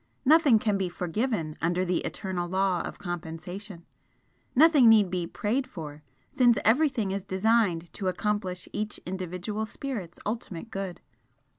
[0.25, 3.85] Nothing can be 'forgiven' under the eternal law of Compensation,
[4.55, 10.71] nothing need be 'prayed for,' since everything is designed to accomplish each individual spirit's ultimate
[10.71, 11.01] good.